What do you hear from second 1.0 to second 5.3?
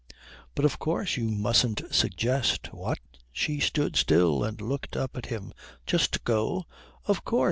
you mustn't suggest." "What?" She stood still and looked up at